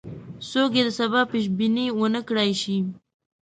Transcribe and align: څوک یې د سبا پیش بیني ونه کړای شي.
څوک 0.49 0.71
یې 0.77 0.83
د 0.85 0.89
سبا 0.99 1.21
پیش 1.31 1.45
بیني 1.57 1.85
ونه 1.99 2.21
کړای 2.27 2.51
شي. 2.61 2.77